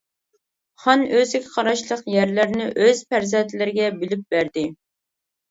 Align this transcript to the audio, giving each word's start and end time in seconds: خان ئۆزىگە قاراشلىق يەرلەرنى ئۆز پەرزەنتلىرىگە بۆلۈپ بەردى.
خان 0.85 1.03
ئۆزىگە 1.17 1.51
قاراشلىق 1.57 2.01
يەرلەرنى 2.13 2.71
ئۆز 2.87 3.05
پەرزەنتلىرىگە 3.13 3.93
بۆلۈپ 4.01 4.27
بەردى. 4.35 4.67